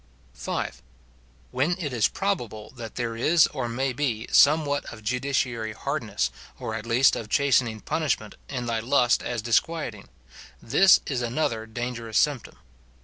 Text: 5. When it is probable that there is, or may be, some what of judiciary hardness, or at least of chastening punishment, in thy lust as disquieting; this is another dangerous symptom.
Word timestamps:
5. 0.33 0.81
When 1.51 1.75
it 1.77 1.93
is 1.93 2.07
probable 2.07 2.71
that 2.71 2.95
there 2.95 3.15
is, 3.15 3.45
or 3.45 3.69
may 3.69 3.93
be, 3.93 4.27
some 4.31 4.65
what 4.65 4.83
of 4.91 5.03
judiciary 5.03 5.73
hardness, 5.73 6.31
or 6.57 6.73
at 6.73 6.87
least 6.87 7.15
of 7.15 7.29
chastening 7.29 7.81
punishment, 7.81 8.33
in 8.49 8.65
thy 8.65 8.79
lust 8.79 9.21
as 9.21 9.43
disquieting; 9.43 10.09
this 10.59 11.01
is 11.05 11.21
another 11.21 11.67
dangerous 11.67 12.17
symptom. 12.17 12.57